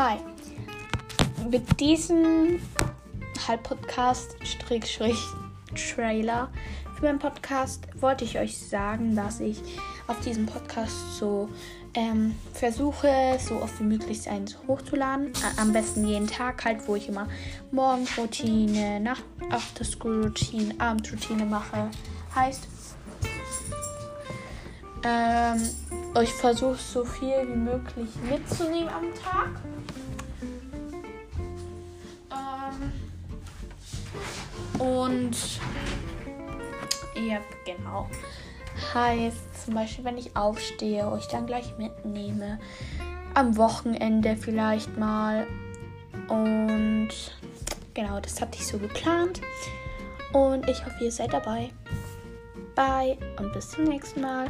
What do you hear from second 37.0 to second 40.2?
ja, genau. Heißt zum Beispiel, wenn